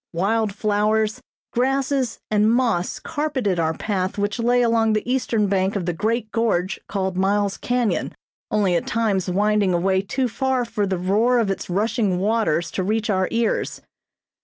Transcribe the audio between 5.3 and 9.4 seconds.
bank of the great gorge called Miles Canyon, only at times